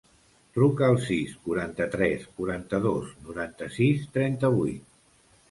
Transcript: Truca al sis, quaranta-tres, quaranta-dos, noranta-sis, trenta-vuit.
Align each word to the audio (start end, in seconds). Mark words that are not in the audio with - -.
Truca 0.57 0.87
al 0.93 0.95
sis, 1.03 1.35
quaranta-tres, 1.43 2.25
quaranta-dos, 2.39 3.13
noranta-sis, 3.29 4.09
trenta-vuit. 4.19 4.91